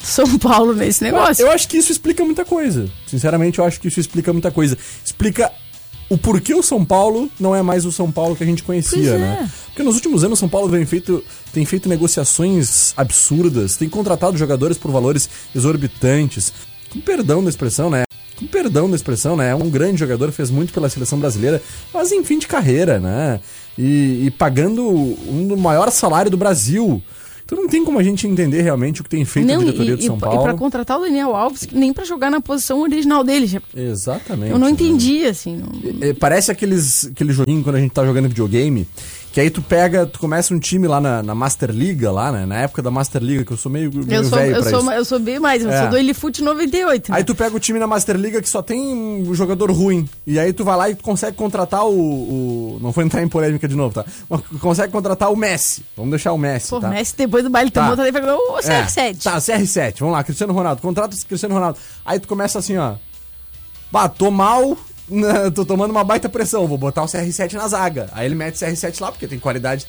[0.00, 1.42] São Paulo nesse negócio.
[1.42, 2.88] Eu, eu acho que isso explica muita coisa.
[3.06, 4.78] Sinceramente, eu acho que isso explica muita coisa.
[5.04, 5.52] Explica
[6.08, 9.12] o porquê o São Paulo não é mais o São Paulo que a gente conhecia,
[9.12, 9.18] é.
[9.18, 9.50] né?
[9.66, 14.36] Porque nos últimos anos o São Paulo tem feito, tem feito negociações absurdas, tem contratado
[14.36, 16.52] jogadores por valores exorbitantes.
[16.90, 18.04] Com perdão da expressão, né?
[18.36, 19.54] Com perdão da expressão, né?
[19.54, 23.40] Um grande jogador, fez muito pela seleção brasileira, mas em fim de carreira, né?
[23.76, 27.02] E, e pagando um do maior salário do Brasil.
[27.48, 29.94] Então não tem como a gente entender realmente o que tem feito não, a diretoria
[29.94, 30.38] e, de São Paulo.
[30.38, 33.58] E para contratar o Daniel Alves, nem para jogar na posição original dele.
[33.74, 34.52] Exatamente.
[34.52, 35.28] Eu não entendi, né?
[35.30, 35.56] assim.
[35.56, 36.06] Não...
[36.06, 38.86] É, parece aqueles, aquele joguinho quando a gente tá jogando videogame
[39.38, 42.44] que aí tu pega, tu começa um time lá na, na Master Liga, lá, né?
[42.44, 44.70] Na época da Master Liga, que eu sou meio, meio eu sou, velho eu pra
[44.70, 44.90] sou, isso.
[44.90, 45.80] Eu sou bem mais, eu é.
[45.80, 47.12] sou do Elifute 98.
[47.12, 47.16] Né?
[47.16, 50.08] Aí tu pega o time na Master Liga que só tem um jogador ruim.
[50.26, 52.78] E aí tu vai lá e consegue contratar o, o...
[52.82, 54.04] Não vou entrar em polêmica de novo, tá?
[54.28, 55.84] Mas consegue contratar o Messi.
[55.96, 56.88] Vamos deixar o Messi, Pô, tá?
[56.88, 57.94] Messi depois do baile tá.
[57.94, 58.20] também tá.
[58.20, 58.98] vai o CR7.
[58.98, 59.14] É.
[59.14, 60.00] Tá, CR7.
[60.00, 60.82] Vamos lá, Cristiano Ronaldo.
[60.82, 61.78] Contrata o Cristiano Ronaldo.
[62.04, 62.94] Aí tu começa assim, ó.
[63.92, 64.76] Bah, tô mal,
[65.54, 68.08] tô tomando uma baita pressão, vou botar o CR7 na zaga.
[68.12, 69.86] Aí ele mete o CR7 lá, porque tem qualidade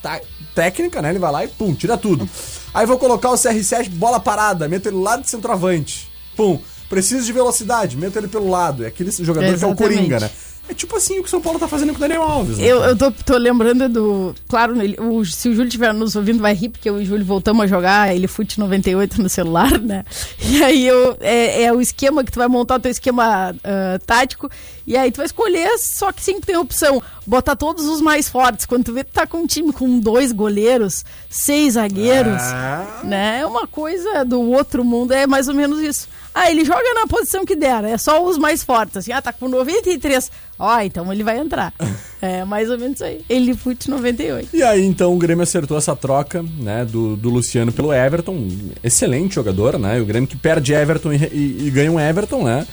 [0.55, 1.09] técnica, né?
[1.09, 2.27] Ele vai lá e pum, tira tudo.
[2.73, 6.09] Aí vou colocar o CR7 bola parada, meto ele lá de centroavante.
[6.35, 8.83] Pum, preciso de velocidade, meto ele pelo lado.
[8.83, 9.77] É aquele jogador Exatamente.
[9.77, 10.29] que é o Coringa, né?
[10.69, 12.59] É tipo assim o que o São Paulo tá fazendo com o Daniel Alves.
[12.59, 12.65] Né?
[12.65, 14.35] Eu, eu tô, tô, lembrando do.
[14.47, 17.25] Claro, o, se o Júlio estiver nos ouvindo, vai rir, porque eu e o Júlio
[17.25, 20.05] voltamos a jogar ele Fute 98 no celular, né?
[20.39, 24.05] E aí eu, é, é, o esquema que tu vai montar o teu esquema uh,
[24.05, 24.49] tático.
[24.85, 27.01] E aí tu vai escolher, só que sempre tem a opção.
[27.25, 28.65] Botar todos os mais fortes.
[28.67, 33.01] Quando tu vê que tá com um time com dois goleiros, seis zagueiros, ah.
[33.03, 33.39] né?
[33.41, 36.07] É uma coisa do outro mundo, é mais ou menos isso.
[36.33, 38.97] Ah, ele joga na posição que der, é só os mais fortes.
[38.97, 40.31] Assim, ah, tá com 93.
[40.57, 41.73] Ó, então ele vai entrar.
[42.21, 43.21] É mais ou menos isso aí.
[43.29, 44.53] Ele fute 98.
[44.53, 48.45] E aí, então, o Grêmio acertou essa troca, né, do, do Luciano pelo Everton.
[48.83, 50.01] Excelente jogador, né?
[50.01, 52.67] O Grêmio que perde Everton e, e, e ganha um Everton, né?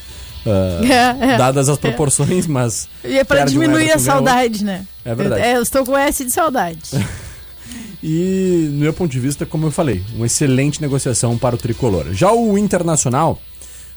[0.44, 2.48] Uh, é, é, dadas as proporções, é.
[2.48, 2.88] mas.
[3.04, 4.84] E é pra diminuir um a saudade, né?
[5.04, 5.42] É verdade.
[5.42, 6.90] Eu, é, eu estou com S de saudade.
[8.08, 12.12] e, no meu ponto de vista, como eu falei, uma excelente negociação para o tricolor.
[12.12, 13.36] Já o Internacional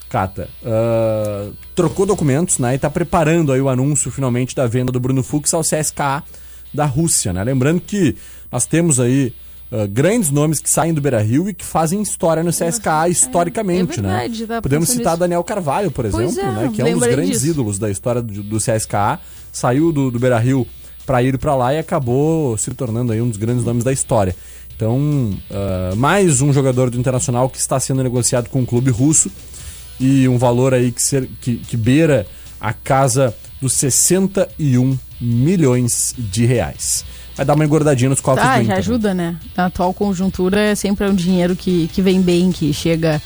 [0.09, 2.71] Cata, uh, trocou documentos, né?
[2.71, 6.23] E está preparando aí o anúncio finalmente da venda do Bruno Fux ao CSKA
[6.73, 7.43] da Rússia, né?
[7.43, 8.15] Lembrando que
[8.51, 9.31] nós temos aí
[9.71, 13.11] uh, grandes nomes que saem do Beira Rio e que fazem história no CSKA é,
[13.11, 14.59] historicamente, é verdade, né?
[14.61, 15.19] Podemos citar nisso.
[15.19, 16.71] Daniel Carvalho, por exemplo, é, né?
[16.73, 17.51] Que é um dos grandes disso.
[17.51, 19.19] ídolos da história do, do CSKA.
[19.51, 20.65] Saiu do, do Beira Rio
[21.09, 24.35] para ir para lá e acabou se tornando aí um dos grandes nomes da história.
[24.75, 24.95] Então,
[25.49, 29.31] uh, mais um jogador do Internacional que está sendo negociado com um clube russo
[29.99, 32.27] e um valor aí que, ser, que, que beira
[32.61, 37.03] a casa dos 61 milhões de reais.
[37.35, 38.77] Vai dar uma engordadinha nos cofres Tá, do já Inter.
[38.77, 39.35] ajuda, né?
[39.57, 43.19] Na atual conjuntura é sempre um dinheiro que, que vem bem, que chega,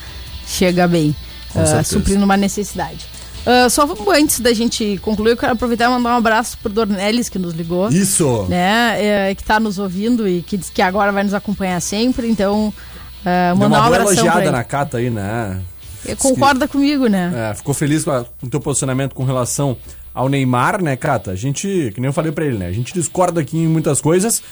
[0.47, 1.13] chega bem,
[1.51, 1.83] certeza.
[1.83, 3.12] suprindo uma necessidade.
[3.45, 7.27] Ah, só antes da gente concluir, eu quero aproveitar e mandar um abraço pro Dornelles,
[7.29, 7.89] que nos ligou.
[7.89, 8.45] Isso!
[8.49, 12.29] Né, é, que tá nos ouvindo e que diz que agora vai nos acompanhar sempre,
[12.29, 12.73] então
[13.23, 15.61] Deu mandar uma um pra elogiada na cata aí, né?
[16.17, 17.49] Concorda comigo, né?
[17.51, 19.77] É, ficou feliz com, a- com o teu posicionamento com relação
[20.13, 21.31] ao Neymar, né, Cata?
[21.31, 22.67] A gente, que nem eu falei pra ele, né?
[22.67, 24.43] A gente discorda aqui em muitas coisas.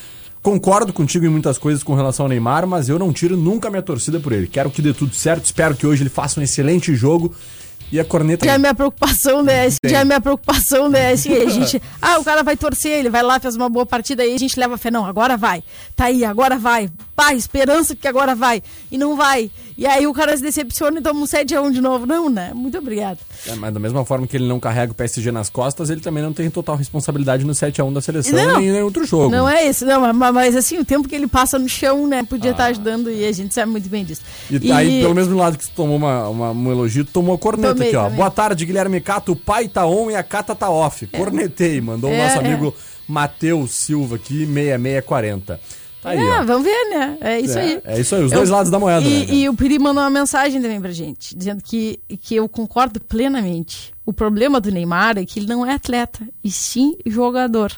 [0.42, 3.82] Concordo contigo em muitas coisas com relação ao Neymar, mas eu não tiro nunca minha
[3.82, 4.48] torcida por ele.
[4.48, 7.36] Quero que dê tudo certo, espero que hoje ele faça um excelente jogo.
[7.92, 8.46] E a corneta.
[8.46, 9.68] Já é minha preocupação, né?
[9.86, 11.12] Já é minha preocupação, né?
[11.12, 11.82] Assim, a gente.
[12.02, 14.58] Ah, o cara vai torcer, ele vai lá, fez uma boa partida, aí a gente
[14.60, 14.90] leva fé.
[14.90, 15.64] Não, agora vai.
[15.96, 16.90] Tá aí, agora vai.
[17.16, 18.64] Pai, esperança que agora vai.
[18.90, 19.52] E não vai.
[19.82, 22.06] E aí o cara se decepciona e toma um 7x1 de novo.
[22.06, 22.52] Não, né?
[22.54, 23.18] Muito obrigado.
[23.48, 26.22] É, mas da mesma forma que ele não carrega o PSG nas costas, ele também
[26.22, 28.60] não tem total responsabilidade no 7x1 da seleção Não.
[28.60, 29.32] nem em outro jogo.
[29.36, 32.22] Não é isso, não, mas, mas assim, o tempo que ele passa no chão, né?
[32.22, 34.22] Podia estar ajudando e a gente sabe muito bem disso.
[34.52, 34.58] Ah.
[34.62, 37.74] E, aí, pelo mesmo lado que tu tomou uma, uma- um elogio, tomou a corneta
[37.74, 38.04] Tomei, aqui, ó.
[38.04, 38.18] tomei.
[38.18, 39.32] Boa tarde, Guilherme Cato.
[39.32, 41.08] O pai tá on e a Cata tá off.
[41.08, 41.82] Cornetei.
[41.82, 42.40] Mandou o É, nosso é.
[42.48, 42.72] amigo
[43.08, 45.60] Matheus Silva aqui, 6640.
[46.02, 46.44] Tá aí, é, ó.
[46.44, 47.18] vamos ver, né?
[47.22, 47.82] É isso É, aí.
[47.86, 50.10] é isso aí, os dois lados da moeda, E, né, e o Piri mandou uma
[50.10, 53.94] mensagem também pra gente, dizendo que, que eu concordo plenamente.
[54.06, 57.72] O problema do Neymar é que ele não é atleta, e sim jogador.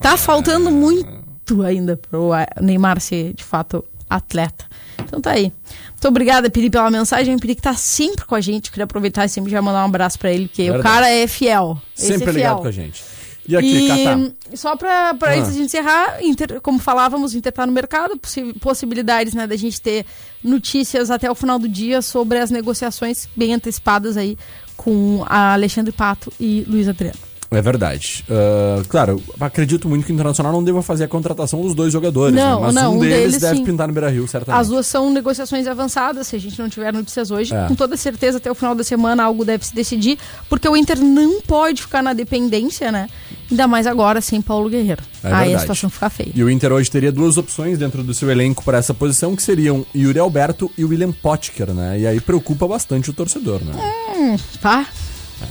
[0.00, 4.64] Tá faltando muito ainda pro Neymar ser, de fato, atleta.
[5.00, 5.52] Então tá aí.
[5.90, 7.34] Muito obrigada, Piri, pela mensagem.
[7.34, 8.70] O Piri que tá sempre com a gente.
[8.70, 10.82] Queria aproveitar e sempre já mandar um abraço pra ele, porque o Verdade.
[10.94, 11.76] cara é fiel.
[11.94, 12.62] Sempre é ligado fiel.
[12.62, 13.02] com a gente.
[13.50, 14.34] E aqui, Cata?
[14.54, 15.34] só pra Ah.
[15.34, 19.80] antes de encerrar, Inter, como falávamos, Inter tá no mercado, possi- possibilidades né, da gente
[19.80, 20.04] ter
[20.42, 24.36] notícias até o final do dia sobre as negociações bem antecipadas aí
[24.76, 27.18] com a Alexandre Pato e Luiz Adriano.
[27.50, 28.24] É verdade.
[28.30, 32.34] Ah, claro, acredito muito que o Internacional não deva fazer a contratação dos dois jogadores,
[32.36, 32.66] Não, né?
[32.66, 33.64] mas não, um um deles, deles, deve sim.
[33.64, 34.60] pintar no Beira-Rio, certamente.
[34.60, 37.66] As duas são negociações avançadas, se a gente não tiver notícias hoje, É.
[37.66, 40.16] com toda certeza até o final da semana algo deve se decidir,
[40.48, 43.08] porque o Inter não pode ficar na dependência, né?
[43.50, 45.02] Ainda mais agora sem Paulo Guerreiro.
[45.24, 45.60] É Aí a verdade.
[45.62, 46.30] situação fica feia.
[46.34, 49.42] E o Inter hoje teria duas opções dentro do seu elenco para essa posição, que
[49.42, 51.98] seriam Yuri Alberto e William Potker, né?
[51.98, 53.72] E aí preocupa bastante o torcedor, né?
[54.16, 54.86] Hum, tá?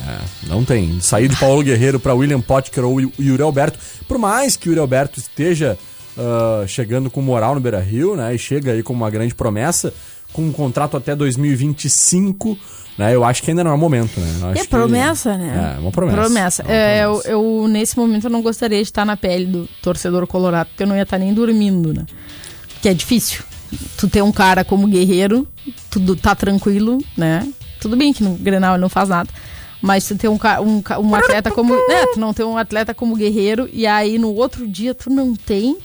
[0.08, 1.00] É, não tem.
[1.02, 4.72] Sair de Paulo Guerreiro para William Potker ou Yu- Yuri Alberto, por mais que o
[4.72, 5.78] Yuri Alberto esteja
[6.18, 8.34] ah, chegando com moral no Beira Rio, né?
[8.34, 9.94] E chega aí com uma grande promessa,
[10.34, 12.58] com um contrato até 2025,
[12.98, 13.16] né?
[13.16, 14.28] Eu acho que ainda não é o momento, né?
[14.42, 15.76] Eu É que- promessa, né?
[15.78, 16.18] É, uma promessa.
[16.22, 16.62] Promessa.
[16.64, 17.30] É uma É, eu, promessa.
[17.30, 20.88] eu, nesse momento, eu não gostaria de estar na pele do torcedor colorado, porque eu
[20.88, 22.06] não ia estar nem dormindo, né?
[22.82, 23.44] Que é difícil.
[23.98, 25.48] Tu ter um cara como guerreiro,
[25.92, 27.48] tudo tá tranquilo, né?
[27.80, 29.30] Tudo bem que no Grenal ele não faz nada.
[29.82, 31.74] Mas tu ter um, um, um atleta como.
[31.74, 35.36] É, tu não ter um atleta como guerreiro, e aí no outro dia tu não
[35.36, 35.78] tem.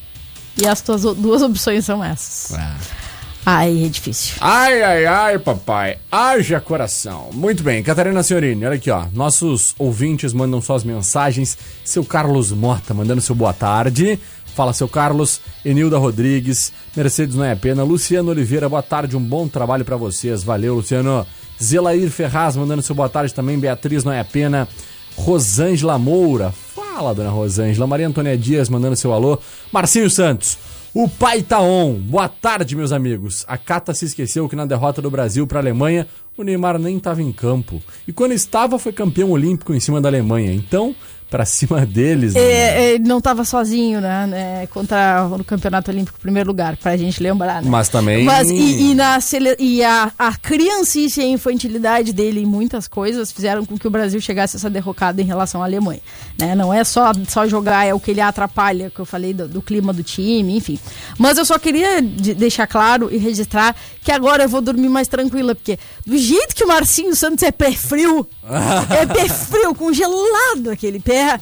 [0.60, 2.56] E as tuas duas opções são essas.
[2.58, 3.04] É.
[3.46, 4.36] Aí é difícil.
[4.40, 5.98] Ai, ai, ai, papai.
[6.10, 7.28] Haja coração.
[7.34, 9.04] Muito bem, Catarina Senhorini, olha aqui, ó.
[9.12, 11.58] Nossos ouvintes mandam suas mensagens.
[11.84, 14.18] Seu Carlos Mota mandando seu boa tarde.
[14.54, 15.40] Fala, seu Carlos.
[15.62, 16.72] Enilda Rodrigues.
[16.96, 17.82] Mercedes Não é Pena.
[17.82, 19.16] Luciano Oliveira, boa tarde.
[19.16, 20.42] Um bom trabalho pra vocês.
[20.42, 21.26] Valeu, Luciano.
[21.62, 23.58] Zelair Ferraz mandando seu boa tarde também.
[23.58, 24.68] Beatriz Não é Pena.
[25.16, 26.52] Rosângela Moura.
[26.52, 27.86] Fala, dona Rosângela.
[27.86, 29.38] Maria Antônia Dias mandando seu alô.
[29.72, 30.58] Marcinho Santos.
[30.92, 31.94] O pai tá on.
[31.94, 33.44] Boa tarde, meus amigos.
[33.48, 36.98] A Cata se esqueceu que na derrota do Brasil para a Alemanha, o Neymar nem
[36.98, 37.82] estava em campo.
[38.06, 40.54] E quando estava, foi campeão olímpico em cima da Alemanha.
[40.54, 40.94] Então,
[41.34, 42.32] para cima deles.
[42.34, 42.40] né?
[42.40, 46.96] É, é, ele não estava sozinho, né, né, Contra no Campeonato Olímpico, primeiro lugar, pra
[46.96, 47.68] gente lembrar, né?
[47.68, 48.24] Mas também.
[48.24, 49.18] Mas, e, e na
[49.58, 53.90] e a, a criancice e a infantilidade dele em muitas coisas fizeram com que o
[53.90, 56.00] Brasil chegasse a essa derrocada em relação à Alemanha.
[56.38, 56.54] Né?
[56.54, 59.60] Não é só, só jogar, é o que ele atrapalha, que eu falei do, do
[59.60, 60.78] clima do time, enfim.
[61.18, 65.08] Mas eu só queria de- deixar claro e registrar que agora eu vou dormir mais
[65.08, 70.70] tranquila, porque do jeito que o Marcinho Santos é pé frio, é pé frio, congelado
[70.70, 71.40] aquele pé.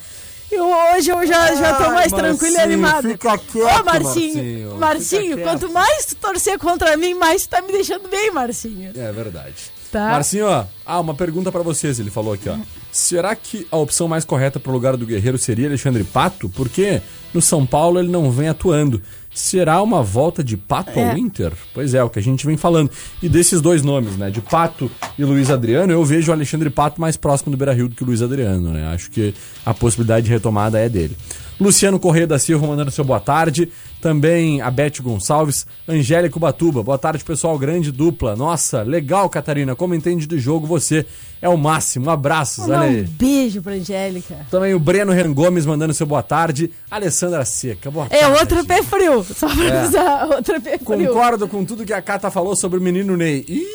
[0.51, 3.09] Eu, hoje eu já, já tô Ai, mais tranquila e animada.
[3.09, 7.63] fica quieto, Ô, Marcinho, Marcinho, Marcinho, quanto mais tu torcer contra mim, mais tu tá
[7.63, 8.93] me deixando bem, Marcinho.
[8.95, 9.73] É verdade.
[9.93, 10.09] Tá.
[10.11, 10.65] Marcinho, ó.
[10.87, 12.57] Ah, uma pergunta pra vocês, ele falou aqui, ó.
[12.91, 16.49] Será que a opção mais correta pro lugar do Guerreiro seria Alexandre Pato?
[16.49, 17.03] Porque
[17.35, 19.03] no São Paulo ele não vem atuando.
[19.35, 21.11] Será uma volta de Pato É.
[21.11, 21.53] ao Inter?
[21.75, 22.91] Pois é, o que a gente vem falando.
[23.23, 26.99] E desses dois nomes, né, de Pato e Luiz Adriano, eu vejo o Alexandre Pato
[27.01, 28.89] mais próximo do Beira-Rio do que o Luiz Adriano, né?
[28.95, 31.17] Acho que a possibilidade de retomada é dele.
[31.61, 33.69] Luciano Correia da Silva mandando seu boa tarde.
[34.01, 35.65] Também a Beth Gonçalves.
[35.87, 36.83] Angélica Ubatuba.
[36.83, 37.57] Boa tarde, pessoal.
[37.57, 38.35] Grande dupla.
[38.35, 39.77] Nossa, legal, Catarina.
[39.77, 41.07] Como entende do jogo, você
[41.41, 42.11] é o máximo.
[42.11, 43.03] Abraços, aí.
[43.03, 44.35] Um beijo pra Angélica.
[44.51, 46.71] Também o Breno Ren Gomes mandando seu boa tarde.
[46.91, 48.41] Alessandra Seca, boa É tarde.
[48.41, 49.79] outro pé frio, só pra É.
[49.83, 51.09] avisar, outro pé frio.
[51.09, 53.45] Concordo com tudo que a Cata falou sobre o menino Ney.
[53.49, 53.67] Ih,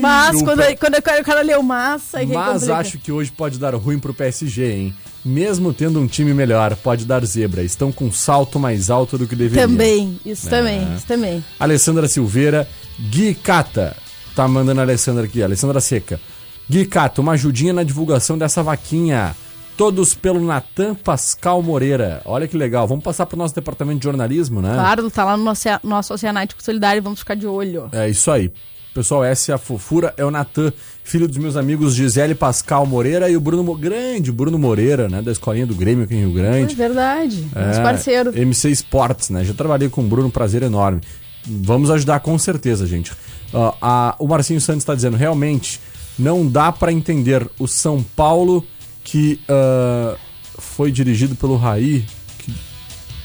[0.00, 3.58] Mas o quando, pé- quando o cara- o leu massa, Mas acho que hoje pode
[3.58, 4.94] dar ruim pro PSG, hein?
[5.24, 7.62] Mesmo tendo um time melhor, pode dar zebra.
[7.62, 9.68] Estão com um salto mais alto do que deveria.
[9.68, 10.50] Também, isso É.
[10.50, 11.44] também, isso também.
[11.60, 13.96] Alessandra Silveira, Gui Cata.
[14.34, 16.20] Tá mandando a Alessandra aqui, Alessandra Seca.
[16.68, 19.36] Gui Cata, uma ajudinha na divulgação dessa vaquinha.
[19.76, 22.20] Todos pelo Natan Pascal Moreira.
[22.24, 22.86] Olha que legal.
[22.86, 24.74] Vamos passar pro nosso departamento de jornalismo, né?
[24.74, 27.88] Claro, tá lá no nosso, nosso Oceanático Solidário, vamos ficar de olho.
[27.92, 28.50] É isso aí.
[28.94, 30.70] Pessoal, essa é a fofura, é o Natan,
[31.02, 35.32] filho dos meus amigos Gisele Pascal Moreira e o Bruno, grande Bruno Moreira, né, da
[35.32, 36.74] escolinha do Grêmio aqui em Rio É Grande.
[36.74, 38.38] verdade, É, parceiro.
[38.38, 39.44] MC Sports, né?
[39.44, 41.00] Já trabalhei com o Bruno, prazer enorme.
[41.46, 43.12] Vamos ajudar com certeza, gente.
[43.52, 45.80] Ó, a- o Marcinho Santos está dizendo, realmente,
[46.18, 48.62] não dá para entender o São Paulo
[49.02, 50.16] que ah,
[50.58, 52.04] foi dirigido pelo Raí,
[52.38, 52.52] que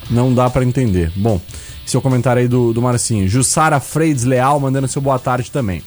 [0.10, 1.12] não dá para entender.
[1.16, 1.40] Bom,
[1.96, 3.28] o comentário aí do, do Marcinho.
[3.28, 5.82] Jussara Freides Leal mandando seu boa tarde também.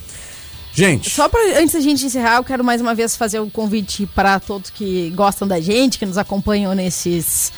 [0.72, 4.06] Gente, Só pra, antes da gente encerrar, eu quero mais uma vez fazer um convite
[4.06, 7.52] para todos que gostam da gente, que nos acompanham nesses,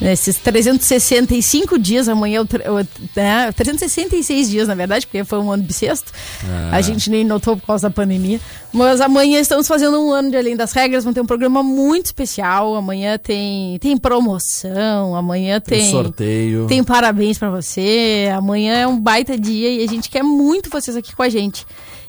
[0.00, 2.08] nesses 365 dias.
[2.08, 6.12] Amanhã, é né, 366 dias, na verdade, porque foi um ano bissexto.
[6.44, 6.76] É.
[6.76, 8.40] A gente nem notou por causa da pandemia.
[8.72, 11.04] Mas amanhã estamos fazendo um ano de Além das Regras.
[11.04, 12.74] Vamos ter um programa muito especial.
[12.74, 15.90] Amanhã tem, tem promoção, amanhã tem tem.
[15.90, 16.66] sorteio.
[16.66, 18.28] Tem parabéns pra você.
[18.34, 21.66] Amanhã é um baita dia e a gente quer muito vocês aqui com a gente.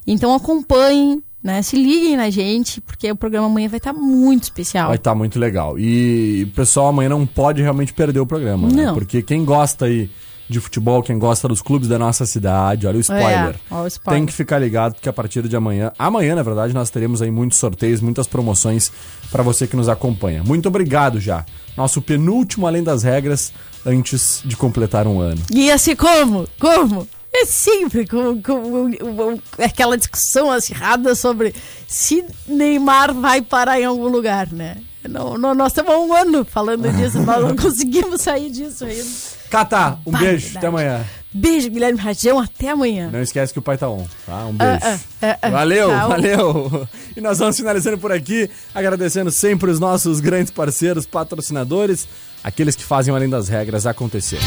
[0.08, 1.62] Então acompanhem, né?
[1.62, 4.88] Se liguem na gente, porque o programa amanhã vai estar muito especial.
[4.88, 5.78] Vai estar muito legal.
[5.78, 8.86] E o pessoal amanhã não pode realmente perder o programa, né?
[8.86, 8.96] Não.
[8.96, 10.10] Porque quem gosta aí
[10.50, 13.56] de futebol, quem gosta dos clubes da nossa cidade, olha o spoiler.
[13.56, 14.20] É, ó o spoiler.
[14.20, 17.30] Tem que ficar ligado porque a partir de amanhã, amanhã na verdade, nós teremos aí
[17.30, 18.92] muitos sorteios, muitas promoções
[19.32, 20.44] para você que nos acompanha.
[20.44, 21.46] Muito obrigado já.
[21.78, 23.54] Nosso penúltimo além das regras
[23.86, 25.42] antes de completar um ano.
[25.54, 26.48] E assim como?
[26.60, 27.08] Como?
[27.38, 31.54] É sempre com, com- com- aquela discussão acirrada sobre
[31.88, 34.78] se Neymar vai parar em algum lugar, né?
[35.08, 39.06] Não, não, nós estamos há um ano falando disso, nós não conseguimos sair disso ainda.
[39.50, 40.58] Cata, um Vai, beijo, verdade.
[40.58, 41.06] até amanhã.
[41.34, 43.10] Beijo, Guilherme Rajão, até amanhã.
[43.12, 44.46] Não esquece que o pai tá on, tá?
[44.46, 44.86] Um Ah, beijo.
[44.86, 45.50] ah, ah, ah.
[45.50, 46.88] valeu, Tá, valeu.
[47.16, 52.08] E nós vamos finalizando por aqui, agradecendo sempre os nossos grandes parceiros, patrocinadores,
[52.42, 54.40] aqueles que fazem o além das regras acontecer.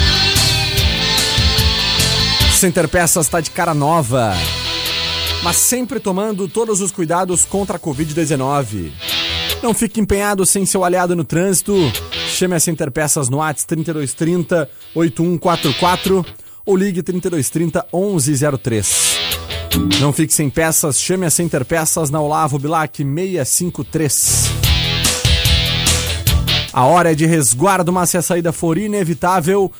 [2.58, 4.32] Center Peças está de cara nova,
[5.44, 8.90] mas sempre tomando todos os cuidados contra a Covid-19.
[9.62, 11.72] Não fique empenhado sem seu aliado no trânsito.
[12.28, 16.26] Chame a Center Peças no WhatsApp 3230 8144
[16.66, 19.18] ou ligue 3230 1103.
[20.00, 24.50] Não fique sem peças, chame a Center Peças na Olavo Bilac 653.
[26.72, 29.70] A hora é de resguardo, mas se a saída for inevitável,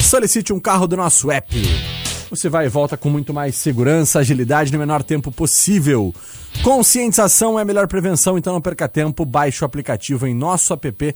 [0.00, 1.91] solicite um carro do nosso app.
[2.32, 6.14] Você vai e volta com muito mais segurança, agilidade no menor tempo possível.
[6.62, 9.26] Conscientização é a melhor prevenção, então não perca tempo.
[9.26, 11.14] Baixe o aplicativo em nossoapp.com.br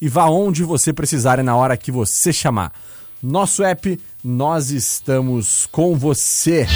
[0.00, 2.72] e vá onde você precisar e na hora que você chamar.
[3.22, 6.66] Nosso app, nós estamos com você.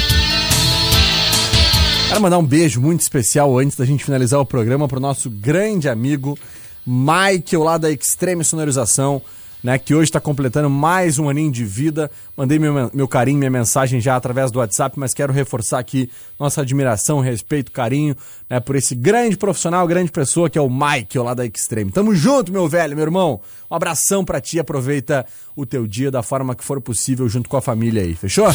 [2.09, 5.31] Quero mandar um beijo muito especial antes da gente finalizar o programa para o nosso
[5.31, 6.37] grande amigo
[6.85, 9.19] Michael lá da Extreme Sonorização,
[9.67, 12.09] né, que hoje está completando mais um aninho de vida.
[12.37, 16.61] Mandei meu, meu carinho, minha mensagem já através do WhatsApp, mas quero reforçar aqui nossa
[16.61, 18.15] admiração, respeito, carinho
[18.49, 21.91] né, por esse grande profissional, grande pessoa que é o Michael lá da Extreme.
[21.91, 23.41] Tamo junto, meu velho, meu irmão.
[23.69, 27.57] Um abração para ti, aproveita o teu dia da forma que for possível junto com
[27.57, 28.47] a família aí, fechou?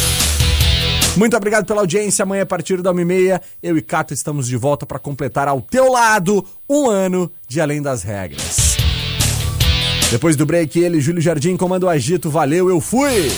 [1.14, 2.22] Muito obrigado pela audiência.
[2.22, 5.92] Amanhã, a partir da 1h30, eu e Cato estamos de volta para completar ao teu
[5.92, 8.72] lado um ano de Além das Regras.
[10.12, 12.29] Depois do break, ele, Júlio Jardim, comando o agito.
[12.29, 13.31] Valeu, eu fui!